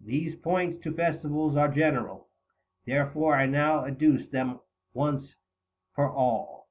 [0.00, 2.30] These points to Festivals are general
[2.86, 4.60] Therefore I now adduce them
[4.94, 5.34] once
[5.94, 6.70] for all.